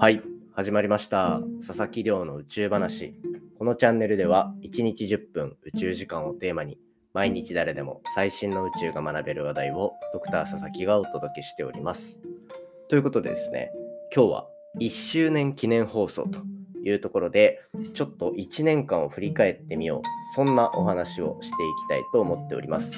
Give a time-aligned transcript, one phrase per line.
[0.00, 0.22] はい、
[0.54, 1.42] 始まりました。
[1.66, 3.14] 佐々木亮の宇宙話。
[3.58, 6.78] このチャンネルでは1日10分宇宙時間をテーマに
[7.12, 12.18] 毎日誰でも最新の宇宙が学べる話題をドクター佐々木がお届けしております。
[12.88, 13.72] ということでですね、
[14.16, 14.46] 今日は
[14.80, 16.40] 1周年記念放送と
[16.82, 17.60] いうところで
[17.92, 20.34] ちょっと1年間を振り返ってみよう。
[20.34, 22.94] そんなお話をしていきたいと思っております。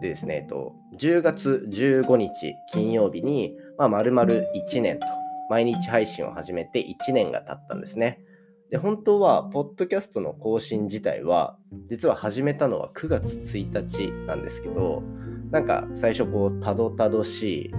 [0.00, 5.06] でですね、えっと、10月15日金曜日に、まあ、丸々1年と
[5.48, 8.20] 毎日配信を始めて1年が経ったんですね。
[8.70, 11.56] で、本当は、ポッドキャストの更新自体は、
[11.88, 15.02] 実は始めたのは9月1日なんですけど、
[15.50, 17.74] なんか最初こう、たどたどしい、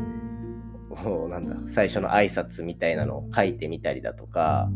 [0.90, 4.70] こうなんだ、最初の挨拶みたいなのを書いてみたりだとか、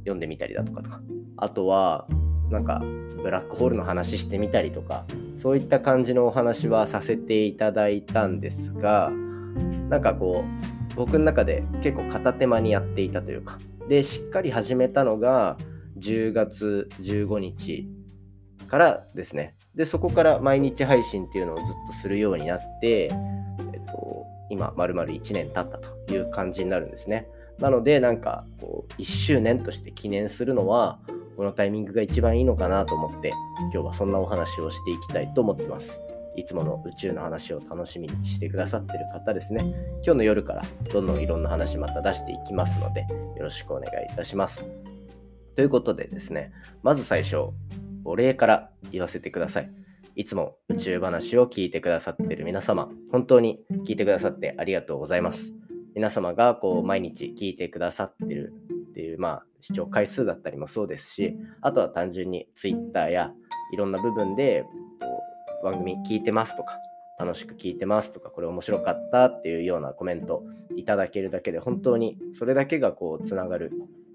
[0.00, 1.00] 読んでみたりだとかとか、
[1.36, 2.08] あとは、
[2.50, 2.82] なんか、
[3.22, 9.10] ブラックホールの話してみたりとか、そういった感じのお話はさせていただいたんですが、
[9.88, 15.56] なんかこう、僕の中で結構片手間にやっていたというか、で、しっかり始めたのが
[15.98, 17.88] 10月15日
[18.68, 19.56] からですね。
[19.74, 23.08] で、そこから毎日配信っていうのをずっとするようになって、
[23.72, 27.28] えっと、今、丸々1年経ったという感じになるんですね。
[27.58, 31.00] なので、なんか、こう、1周年として記念するのは、
[31.36, 33.32] このタイミングが一番いいのかなと思って、
[33.72, 36.00] 今日はそんなお話をしていきたいと思ってます。
[36.36, 39.74] いつもの宇宙の話を楽しみにしてくださってる方ですね。
[40.04, 43.02] 今日の夜からどんどんいろんな話また出していきますので、
[43.36, 44.68] よろしくお願いいたします。
[45.54, 47.50] ということでですね、まず最初、
[48.04, 49.70] お礼から言わせてください。
[50.16, 55.52] いつも宇宙話を聞いてくださってる皆様、本当に聞いてくださってありがとうございます。
[55.94, 58.52] 皆様がこう毎日聞いてくださってる
[58.90, 63.32] っていう、まあ、視聴回数だったりもそうですし、あとは単純に Twitter や
[63.72, 64.64] いろんな部分で
[65.64, 66.78] 番組聞いてますとか、
[67.18, 70.44] 楽しく聞いてますとか、これ面白かったっていうようなコメント
[70.76, 73.72] いただけるだけで、本当にそれだけがこうつながる、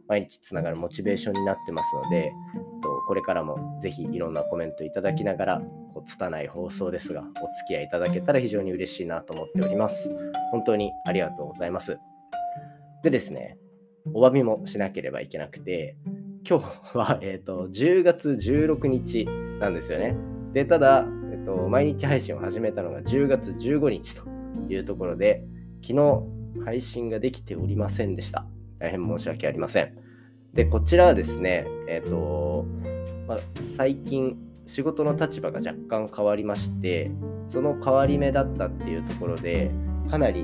[0.07, 2.31] 毎日つながるモチベーションになってますので、
[3.07, 5.61] これからもぜひいろんなコメントいただきながら、
[5.93, 7.33] こう拙い放送ですが、お付
[7.67, 10.11] き合いいただけたら非常に嬉しいなと思っております。
[10.51, 11.97] 本当にありがとうございます。
[13.01, 13.57] でですね、
[14.13, 15.95] お詫びもしなければいけなくて、
[16.47, 19.25] 今日は、えーと、10月16日
[19.59, 20.15] なんですよね。
[20.53, 21.05] で、ただ、
[21.49, 24.23] と、毎日配信を始めたのが10月15日と
[24.69, 25.43] いうところで、
[25.81, 26.23] 昨日
[26.63, 28.45] 配信ができておりませんでした。
[28.77, 29.97] 大変申し訳ありません。
[30.53, 32.65] で、こちらはですね、えっと、
[33.27, 33.37] まあ、
[33.77, 37.11] 最近仕事の立場が若干変わりまして、
[37.47, 39.71] その変わり目だったっていうところで、
[40.09, 40.43] かなり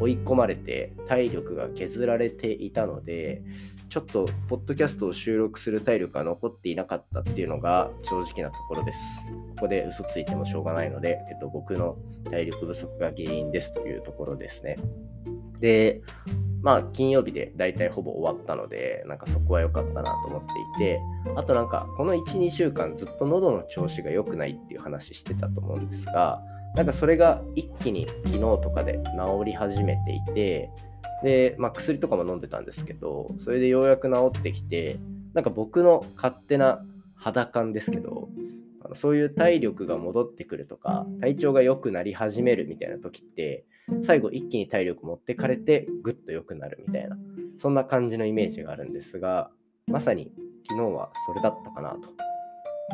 [0.00, 3.42] 追い込まれて体力が削られていたので、
[3.88, 8.98] ちょっとポッドキャストを収録する体力が残っていなかったっていうのが正直なところです。
[9.56, 11.96] ここで嘘ついてもしょうがないので、えっと、僕の
[12.30, 14.78] 体力不足が原因ですというところですね。
[15.58, 16.02] で、
[16.62, 20.46] まあ金曜日で大体ほぼ終わったので、なんかそこは良かったなと思って
[20.76, 21.00] いて、
[21.36, 26.42] あとなんかこの1、2週間ずっと喉の調子が良くないっていう話してたと思うんですが、
[26.74, 30.70] なんかそれが一気に昨日とかで治り始めていて、
[31.22, 34.98] で、まあ、薬とかも飲んでたんですけど、それでようやく治ってきて、
[35.34, 36.84] なんか僕の勝手な
[37.16, 38.28] 肌感ですけど、
[38.94, 43.64] そういう体力が戻ってくるとか、体調が良くなり始めるみたいな時って、
[44.02, 47.16] 最後一気に体力持ってかれて、ぐっと良くなるみたいな、
[47.58, 49.50] そんな感じのイメージがあるんですが、
[49.86, 50.32] まさに
[50.68, 51.96] 昨日はそれだったかな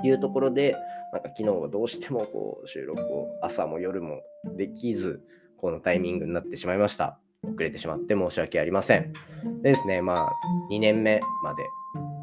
[0.02, 0.74] というところで、
[1.12, 4.20] なんか昨日はどうしてもこう収録を朝も夜も
[4.56, 5.22] できず、
[5.56, 7.18] このタイミングになってしまいました。
[7.44, 9.12] 遅れてしまって申し訳ありません。
[9.62, 10.32] でですね、まあ、
[10.70, 11.64] 2年目まで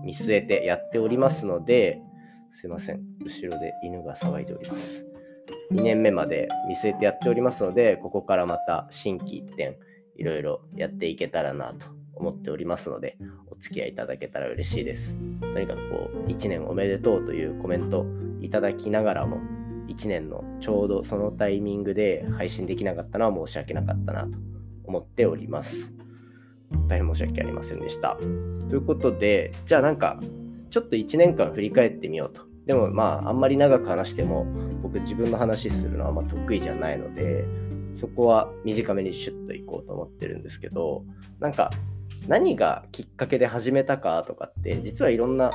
[0.03, 2.01] 見据えてやっておりますので、
[2.51, 5.05] すいません、後ろで犬が騒いでおります。
[5.71, 9.77] 2年目まで見据えてやっておりますので、ここからまた新規一点、
[10.15, 13.17] いろいろやっていけたらなと思っておりますので、
[13.49, 15.17] お付き合いいただけたら嬉しいです。
[15.41, 18.05] とにかくこう、1年おめでとうというコメント
[18.43, 19.37] いただきながらも、
[19.87, 24.37] 1年のちょうどそのタイミングで配信できなかったのは申し訳なかったなと
[24.85, 25.93] 思っております。
[26.87, 28.15] 大変申し訳ありませんでした。
[28.15, 28.23] と
[28.75, 30.19] いうことで、じゃあなんか、
[30.69, 32.41] ちょっと1年間振り返ってみようと。
[32.65, 34.45] でもまあ、あんまり長く話しても、
[34.81, 37.45] 僕自分の話するのはあんま得意じゃないので、
[37.93, 41.05] そこは短めにシュッといこうと思ってるんですけど、
[41.39, 41.69] なんか、
[42.27, 45.51] 何がきっかけで始めたかとかって、実はいろんな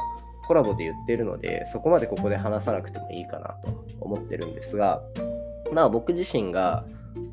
[0.49, 5.03] コラボで言ってるので、そこまでここで話さなくてもいいかなと思ってるんですが、
[5.73, 6.85] まあ僕自身が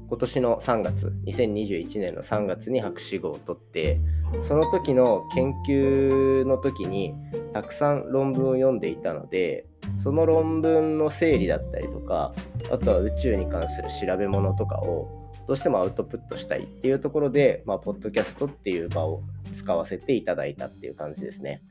[0.09, 3.99] 今年の3月、2021年の3月に博士号を取って、
[4.43, 7.15] その時の研究の時に
[7.53, 9.65] たくさん論文を読んでいたので、
[9.99, 12.33] その論文の整理だったりとか
[12.71, 19.21] あとは宇宙に関する調べ物とかをどうしてもアウトプットしたいっていうところで、まあ、ポッドキャストっていう場を
[19.53, 21.61] 使わせていただいたっていう感じですね。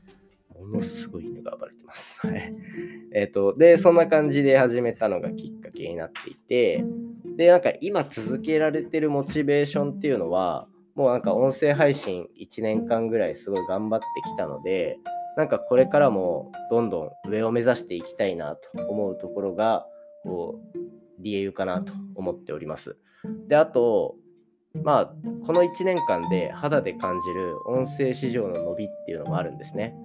[0.59, 2.19] ものすごい犬が暴れてます。
[2.25, 2.53] はい。
[3.13, 6.83] えっ、ー、と、で、そんな感じで始めたのがきっかけになっていて、
[7.35, 14.97] で、なんか今続けられてるモチベーションっていうのは、もうなんか音声配信1年間ぐらいすごい頑張ってきたので、
[15.35, 19.85] なんかこれからもどんどん上を目指していきたいなと思うところが、
[20.23, 20.77] こう、
[21.19, 22.97] 理由かなと思っております。
[23.47, 24.15] で、あと、
[24.83, 25.13] まあ、
[25.45, 29.95] この1年間で肌で感じる音声市場の伸びっていうのもあるんですね。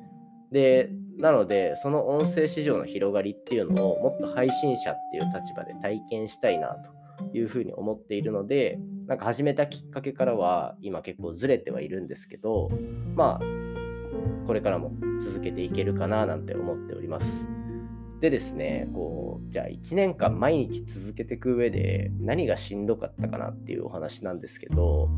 [0.52, 6.90] で、なので、その音声市場の広がりっていうのをもっと配信者っていう立場で体験したいなと
[7.36, 12.70] いうふうに思っているので、なんか始めたきっかけからは今結構ずれてはいるんですけど、
[13.14, 17.48] まあ、これからも続けていけるかななんて思っております。
[18.20, 25.08] でですね、こう、じゃあ1年間毎日続けていく上で何がしんどかったかなっていうお話なんですけど、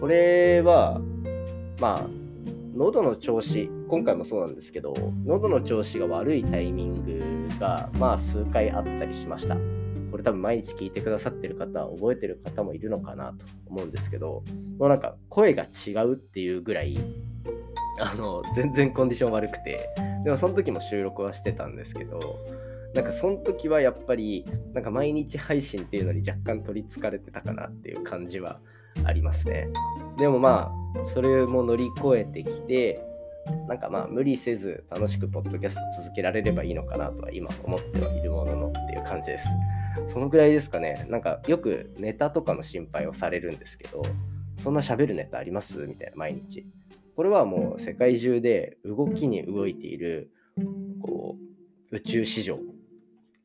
[0.00, 1.00] これは、
[1.80, 2.25] まあ、
[2.76, 4.92] 喉の調子、今回もそうなんですけど、
[5.24, 9.56] 喉の調子が悪いタイミングが、まあ、数回あったりしました。
[10.10, 14.44] これ多分毎日聞いてくださってる方、覚えてる方もいるのかなと思うんですけど、
[14.78, 16.98] もうなんか声が違うっていうぐらい、
[17.98, 19.88] あの、全然コンディション悪くて、
[20.24, 22.38] でもその時も収録はしてたんですけど、
[22.94, 24.44] なんかその時はやっぱり、
[24.74, 28.60] なんか毎日配信っていうのに若干取りつかれてたかなっていう感じは
[29.04, 29.68] ありますね。
[30.18, 33.02] でもまあ、それも乗り越えてきて、
[33.68, 39.46] なんかまあ無理せず楽しくポッドキャスト続けられればいいのかなとは今思ってはいるもののっていう感じです。
[40.08, 41.06] そのぐらいですかね。
[41.08, 44.02] なんかよくネタとかの心配をされるんですけど、
[44.58, 45.86] そんな喋るネタあります？
[45.86, 46.66] みたいな毎日。
[47.14, 50.30] これはもう世界中で動きに動いている
[51.00, 51.36] こ
[51.92, 52.58] う宇宙市場、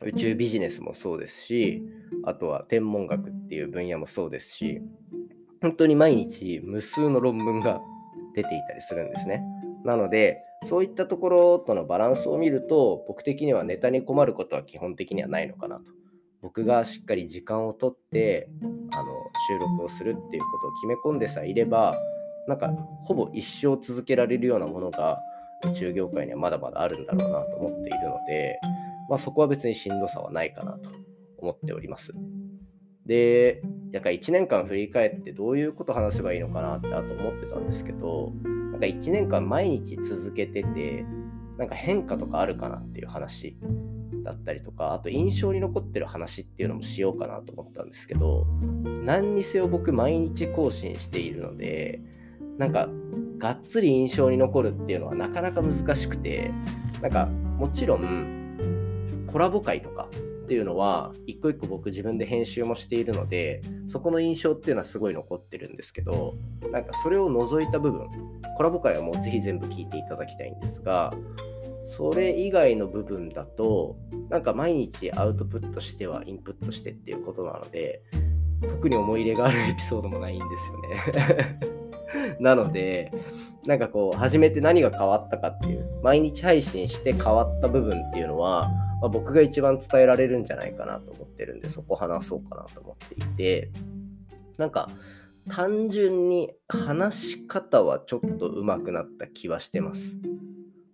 [0.01, 1.83] 宇宙ビジネスもそうですし、
[2.25, 4.81] あとは天文学っていう分野もそうですし、
[5.61, 7.81] 本当に毎日無数の論文が
[8.35, 9.43] 出ていたりするんですね。
[9.83, 15.83] なので、そういったところとのバランスを見ると、僕的にはネタに困ることは基本的にはないのかなと。
[16.41, 18.49] 僕がしっかり時間をとって
[18.91, 19.03] あの
[19.47, 21.95] 収録をするっていうことを決め込んでさえいれば、
[22.47, 22.69] なんか
[23.03, 25.19] ほぼ一生続けられるようなものが
[25.63, 28.59] 宇宙業界にはまだまだあるんだろうなと思っているので、
[29.09, 30.89] まあ、そこは別にしんどさはないかなと
[31.37, 32.11] 思っております。
[33.05, 33.61] で、
[33.91, 41.05] なんか1年間振り返ってどういうこと話せばいいのかなってあと思ってたんですけど、なんか1年間毎日続けてて、
[41.57, 43.57] なんか変化とかあるかなっていう話
[44.23, 48.45] だったりとか、あと印象に残ってる話っていうのもしようかなと思ったんですけど、
[49.03, 52.01] 何にせよ僕毎日更新しているので、
[52.57, 52.87] なんか
[53.39, 56.51] がっつり印象に残るっていうのはなかなか難しくて、
[57.01, 60.07] なんかもちろんコラボ会とか
[60.51, 66.33] っていうのは一個一個僕自分で編集もしているのでそこの印象っていうのはすごい残ってるんですけど
[66.73, 68.09] なんかそれを除いた部分
[68.57, 71.13] コラボ会はもうぜひ全部聞いていただきたいんですが
[71.83, 73.95] それ以外の部分だと
[74.29, 78.01] なんか毎日アウトプットしてはインプットしてっていうことなので
[78.67, 81.59] 特に思い入れがあるエピソードもないんですよね。
[82.41, 83.13] なので
[83.65, 88.69] なんかこう初めて何が変わったかっていう毎日配信して変わった部分っていうのは
[89.01, 93.71] まあ、僕が一番伝えられるんじゃないかなと思ってるんで、そこ話そうかなと思っていて、
[94.57, 94.89] なんか、
[95.49, 100.19] 単純に話し方はちょっと上手くなった気はしてます。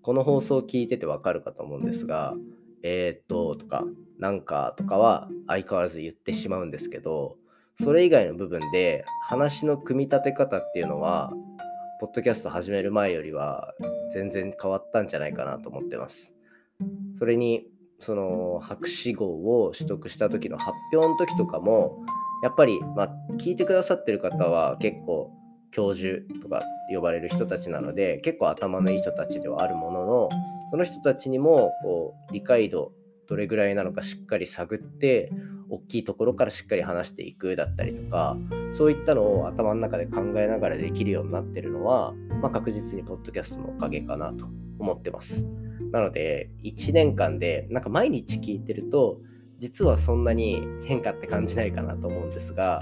[0.01, 2.33] この放送を聞いててわかるかと思うんですが、
[2.81, 3.83] えー、っと、とか、
[4.17, 7.35] なんかとかは相変わらず言ってしまうんですけど、
[7.83, 11.33] それ以外の部分で話の組み立て方っていうのは、
[11.99, 13.73] ポッドキャスト始める前よりは
[14.13, 16.33] 全然変わったんじゃないかなと思ってます。
[17.19, 17.67] それに
[17.99, 22.03] その博士号を取得した時の発表の時とかも
[22.43, 25.31] やっぱり、まあ、聞いてくださってる方は結構
[25.71, 26.61] 教授とか
[26.93, 30.29] 呼ばれる人たちなので結構頭のいい人たちではあるものの
[30.71, 32.91] その人たちにもこう理解度
[33.27, 35.31] どれぐらいなのかしっかり探って
[35.69, 38.37] 大きいところからしっかり話していくだったりとか
[38.73, 44.45] そういったのを頭の中で考えながらできるようになってるのは、まあ、確実にポッドキャストのおかげかなと
[44.79, 45.45] 思ってます。
[45.91, 49.19] なので、1年間で、なんか毎日聞いてると、
[49.60, 52.79] 実はそんなに変化って感じないかなと思うんですが、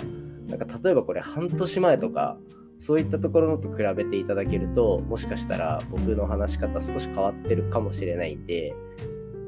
[0.47, 2.37] なんか例えばこれ半年前とか、
[2.79, 8.73] そういったところのと比べていただけると、もしかしたら僕の話し方少し変わってるかもしれないんで、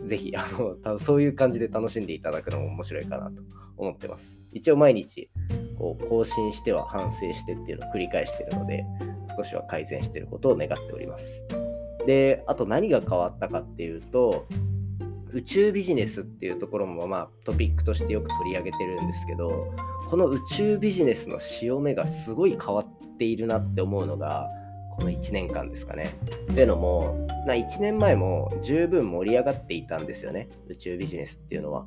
[0.06, 0.46] ぜひ、あ
[0.86, 3.42] の、そういう感じで楽しんでいただくのも面白いかなと
[3.76, 4.42] 思ってます。
[4.54, 5.30] 一応毎日、
[5.78, 8.86] こう、更新しては反省してっていうのを繰り返してるので、
[9.36, 11.44] 少しは改善してることを願っております。
[12.08, 14.48] で、あと何が変わったかっていうと、
[15.34, 19.74] 宇宙ビジネスっていうところもまあトピックとしてよく取り上げてるんですけど
[20.08, 24.48] この宇宙ビジネスの潮目がすごい変わっているなって思うのが
[24.96, 26.16] この1年間ですかね。
[26.52, 31.86] っていうのもな1年前も十分盛り上がっていたんですよね宇宙ビジネスっていうのは。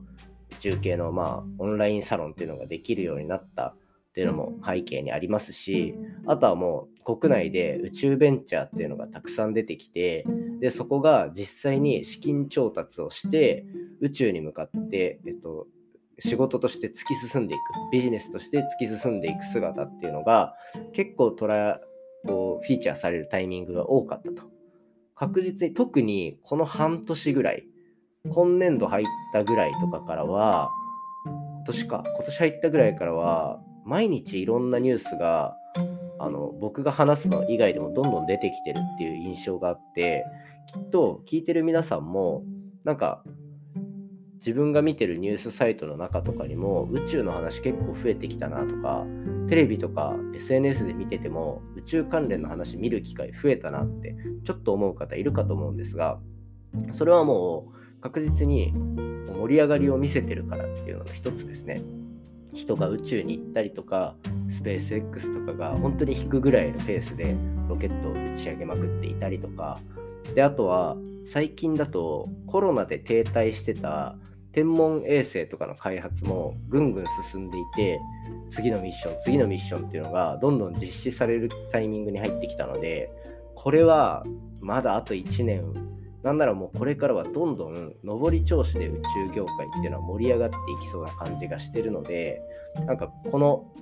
[0.52, 3.74] 宇宙系のまあオンラインサロンっていうのができるようになった
[4.10, 5.94] っていうのも背景にありますし
[6.26, 10.26] あとはもう国内で宇宙ベンチャーっていうのがたくさん出てきて
[10.60, 13.64] でそこが実際に資金調達をして
[14.00, 15.68] 宇宙に向かって、えっと、
[16.18, 17.60] 仕事として突き進んでいく
[17.92, 20.54] ビジネスとして突き進んでいく姿っていうのが
[20.92, 21.80] 結構トラ
[22.26, 24.50] こうフィーチャーされるタイミングが多かったと。
[25.14, 27.66] 確実に特にこの半年ぐらい
[28.30, 30.70] 今年度入ったぐらいとかからは
[31.26, 35.56] 今年か今年入ったぐらいからは毎日いろんなニュースが
[36.18, 40.24] あの僕が話すの以外でもどんどん出てきてるっていう印象があって
[40.66, 42.44] きっと聞いてる皆さんも
[42.84, 43.22] なんか
[44.36, 49.04] 自分が見てるニュースサイトの中とかにも宇宙の話結構増えてきたなとか
[49.48, 56.18] テレビとか SNS で見てても宇宙関連の話見る機会増えたなってちょっと思う方いるかと思うんですが
[56.92, 61.82] それはもう確実に盛り上がりを見せてるからっていうのの一つですね。
[62.52, 64.14] 人が宇宙に行ったりとか
[64.50, 67.34] スペース X とかが本当に引くぐらいのペースで
[67.68, 69.80] ロケットを打ち上げまくっていたりとか。
[70.34, 70.96] であとは
[71.32, 74.16] 最近だとコロナで停滞してた
[74.52, 78.00] 天文衛星とかの開発もぐんぐん進んでいて
[78.48, 83.10] 次のミッション次のミッションっていうのがどんどん実施されるタイミングに入ってきたので
[83.54, 84.24] これは
[84.60, 85.72] まだあと1年
[86.22, 92.42] なんならもうこれからはどんどん上り調子で宇宙業界っていうのは盛り上がっていきそうな感じがしてるので
[92.86, 93.72] なんかこの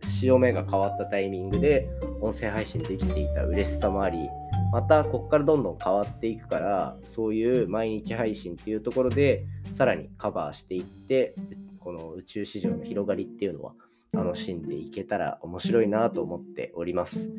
[0.00, 1.88] 潮目が変わったタイミングで
[2.20, 4.28] 音声配信できていた嬉しさもあり
[4.72, 11.34] またここからどんどん変わっていくからそういう毎日配信っていうところでさらにカバーしていって
[11.80, 13.72] この宇宙市場の広がりっていうのは
[14.12, 17.30] 楽しんでいけたら面白いなと思っております。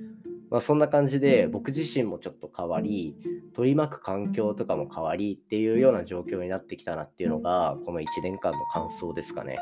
[0.49, 3.15] まあ、そんな感じで僕自身もちょっと変わり
[3.53, 9.57] 取り巻く環境とかも変わりっていうような状況になってきたなっていうのがこの1年間の感想ですかね。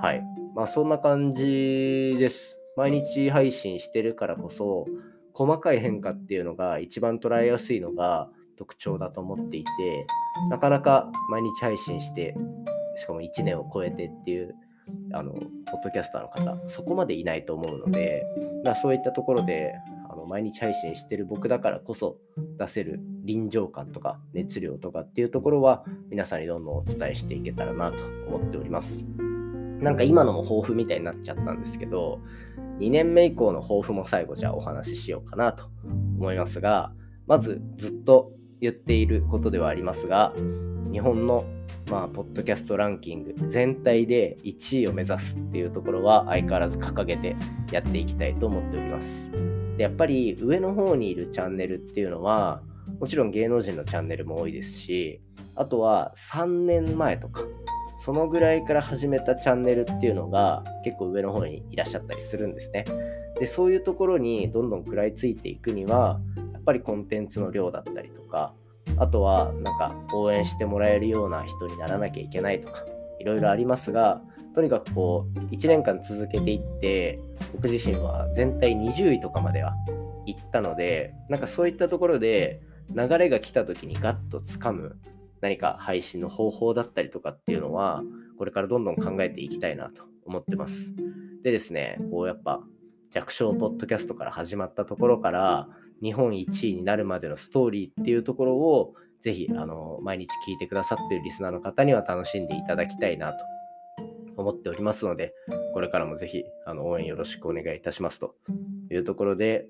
[0.00, 0.22] はい。
[0.54, 2.58] まあそんな感じです。
[2.76, 4.86] 毎日配信してるからこそ
[5.34, 10.06] 細かい変化っていうのが一番捉えやすいのが特徴だと思っていて
[10.48, 12.34] なかなか毎日配信して
[12.96, 14.54] しかも1年を超えてっていう
[15.12, 15.44] あのポッ
[15.84, 18.24] ドキャスターの方そこまでいないと思うので、
[18.64, 19.74] まあ、そういったところで
[20.30, 22.18] 毎日配信してる僕だからこそ
[22.56, 29.04] 出せる臨場感とか熱量とかっていうところは皆さんにどんどんお伝えしていけたらなと思っております。
[29.80, 32.20] なんか今のも抱負みたいになっちゃったんですけど
[32.78, 35.64] 2年目以降の抱負も最後じゃあお話ししようかなと
[36.18, 36.92] 思いますが
[37.26, 40.34] まずずっと言っていることではありますが
[40.92, 41.44] 日本の
[41.90, 47.34] まあ、ポッドキャストランキング全体で1位を目指すっていうところは相変わらず掲げて
[47.72, 49.49] やっていきたいと思っております。
[49.80, 52.60] でやっぱり上の方にいるチャンネルっていうのは
[53.00, 55.22] もちろん芸能人のチャンネルも多いですし
[55.54, 57.44] あとは3年前とか
[57.98, 62.84] そのぐらいから始めたチャンネルっていうのが結構上の方にいらっしゃったりするんですね。
[63.38, 66.20] でそういうところにどんどん食らいついていくには
[66.52, 68.52] やっぱりコンテンツの量だったりとか
[68.98, 72.84] あとはなんか応援してもらえるような人にならなきゃいけないとか
[73.20, 74.22] いろいろありますが
[74.54, 77.20] とにかくこう1年間続けていって
[77.52, 79.74] 僕自身は全体20位とかまでは
[80.26, 82.60] 行ったのでなんかそういったところで
[82.94, 84.98] 流れが来た時にガッとつかむ
[85.40, 88.02] 何か配信の方法だったりとかっていうのは
[88.38, 90.94] これからどんどん考えていきたいなと思ってます。
[91.42, 92.62] でですねこうやっぱ
[93.10, 95.68] 弱小ポッドキャストから始まったところから
[96.02, 103.38] 日本1位になるまでのストーリーっていうところをぜひあの毎日聞いてくださっているリスナーの方には楽しんでいただきたいなと
[104.36, 105.34] 思っておりますので
[105.74, 108.34] これからもぜひあの応援よろしくお願いいたしますと
[108.90, 109.66] いうところで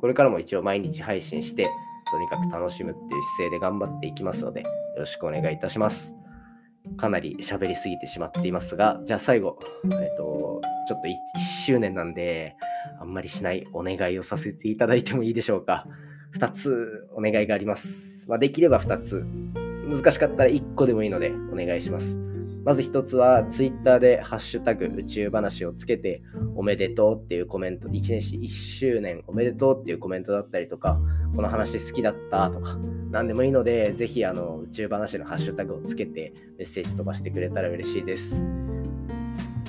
[0.00, 1.68] これからも一応毎日配信して
[2.10, 6.16] とにかく楽しむっていう姿勢で頑張っていきますのでよろしくお願いいたします。
[6.96, 12.56] かなり喋りすぎてしまっていますが、じゃあ最後、えっと、ちょっと 1, 1周年なんで、
[13.00, 15.86] あんまりしないお願いをさせていただいてもいいでしょうか。
[16.36, 18.15] 2つお願いがあります。
[18.26, 19.24] まあ、できれば2つ。
[19.88, 22.18] 難しかったら1個でもいいのでお願いします。
[22.64, 26.22] まず1つは Twitter でハッシュタグ宇宙話をつけて
[26.56, 31.00] おめでとうっていうコメント、1年1周年おめでとうっていうコメントだったりとか、
[31.36, 32.76] この話好きだったとか、
[33.12, 38.42] 何でもいいので、ぜひあの宇宙話のハッシュタグをつけてメッセージ飛ばしてくれたら嬉しいです。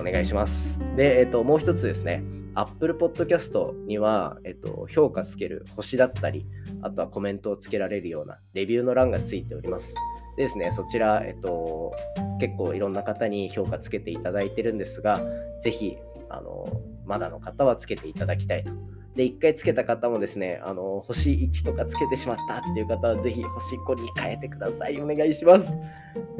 [0.02, 0.80] お願いします。
[0.96, 2.24] で、えっと、もう一つですね。
[2.58, 6.48] Apple Podcast には、えっと、評価つける星だったり、
[6.82, 9.94] あとはコメントをつけられるようなレビューの欄がついております。
[10.38, 11.94] でですね、そちら、えっと、
[12.40, 15.22] 結構いろんな方に評価つけていただいてるんですが、
[15.62, 15.98] ぜひ、
[16.30, 16.68] あの、
[17.06, 18.74] まだの方はつけていただきたいと。
[19.18, 25.02] で、1回つけた方もですね、あの、星1とかつけてしまったっていう方は、ぜひ星5に変えてください。
[25.02, 25.76] お願いします。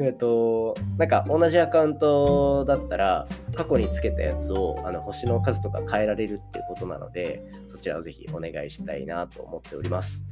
[0.00, 7.42] えっと、なんか同じアカウントだったら、過去につけたやつをあの星の数とか変えられるっていうことなので、
[7.72, 10.24] そちらをぜひお願いしたいなと思っております。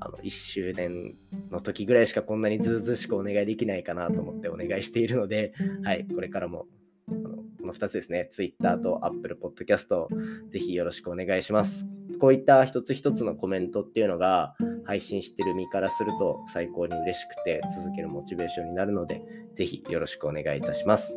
[0.00, 1.14] あの1周年
[1.50, 5.52] の時ぐらいしかこんなにずうずうしくお願いできないかなと思ってお願いしているので、
[5.84, 6.64] はい、これからも
[7.70, 10.06] の2つですね、Twitter と Apple Podcast、
[10.48, 11.86] ぜひよろしくお願いします。
[12.20, 19.22] こういった一つ一つのコメントっていうのが配信してる身からすると最高に嬉しくて続けるモチベーションになるので、
[19.54, 21.16] ぜひよろしくお願いいたします。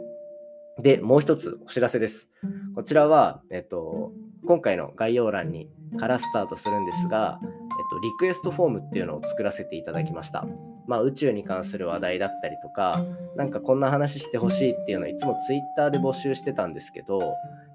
[0.82, 2.30] で、もう一つお知らせです。
[2.76, 4.12] こちらは、えっと、
[4.46, 5.70] 今回の概要欄に
[6.00, 7.50] からスタートするんですが、えっ
[7.92, 10.48] と、リクエストフォームっていうのを作らせていただきました。
[10.88, 17.20] まあ、宇宙に関する話題だったりとか、なんかこんな話してほしいっていうのをいつも Twitter で募集してたんですけど、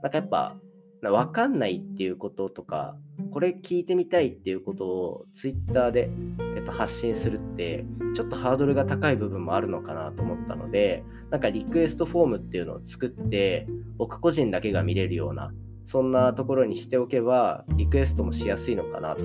[0.03, 0.57] なんかやっぱ、
[1.03, 2.97] わかんないっていうこととか、
[3.31, 6.11] これ聞いてみたいっていうことを Twitter で、
[6.57, 7.85] えっと、発信するって、
[8.15, 15.53] ちょっとハードルが高い部分もあるのかなと思ったので、なんかリクエストフォームっていうのを作って、僕個人だけが見れるような、
[15.87, 19.25] そんなところにしておけば、リクエストもしやすいのかなと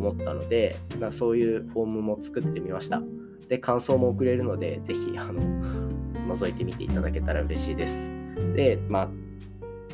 [0.00, 3.02] 思ったので、なそういうフォームも作ってみました。
[3.48, 5.40] で、感想も送れるので、ぜひ、あの、
[6.34, 8.10] 覗いてみていただけたら嬉しいです。
[8.54, 9.10] で、まあ、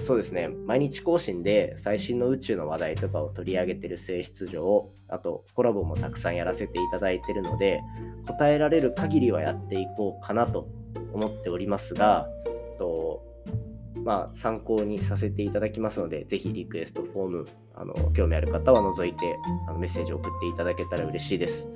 [0.00, 7.80] そうですね、毎日更新で最新の宇宙の話題とかを取り上げてる性質上、あとコラボもたくさんやらせていただいてるので、
[8.26, 10.68] 答えられる限りはやっていこうかなと
[11.14, 12.28] 思っておりますが、
[12.76, 13.25] と
[14.06, 19.36] まあ、参考にさせていただきますので、ぜひリクエストフォーム、あの興味ある方は除いて
[19.68, 21.68] あのメッセージを送っていただけたら嬉しいです。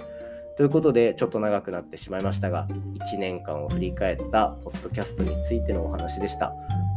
[0.56, 2.68] ということで、ちょっと長くなってしまいましたが、
[3.14, 6.54] 1年間を振り返ったポッドキャストについてのお話でした。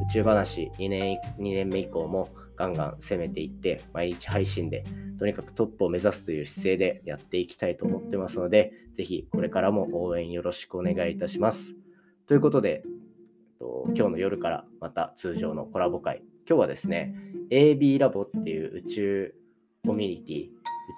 [0.08, 4.84] 宇宙話2年 ,2 年目以降もガンガン攻めていって、毎日配信で
[5.18, 11.76] とにかくトップを目指すという姿勢でやっていきたいと思ってますので、ぜひこれからも応援よろしくお願いいたします。
[12.28, 12.84] ということで、
[13.96, 16.22] 今日の夜からまた通常のコラボ会。
[16.48, 17.16] 今日はですね、
[17.50, 19.36] AB ラボっていう宇宙
[19.86, 20.50] コミュニティ、宇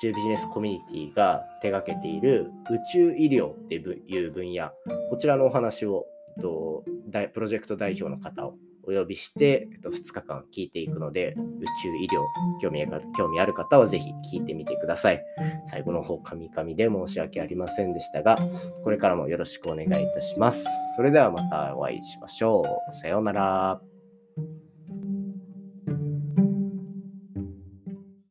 [0.02, 4.72] 宙ビジネスコミュニティが手掛けている宇宙医療っていう分野、
[5.10, 6.06] こちらのお話を
[6.38, 8.56] プロジェクト代表の方を
[8.88, 12.22] お呼びして、2日間聞いていくので、宇宙医療
[12.62, 12.86] 興味
[13.18, 15.24] 興味ある方はぜひ聞いてみてください。
[15.70, 18.38] 最後の方、カミカミで申し訳ありませんでしたが、
[18.84, 20.66] これからもよろしくお願いいたします。
[20.96, 22.94] それではまたお会いしましょう。
[22.96, 23.82] さようなら。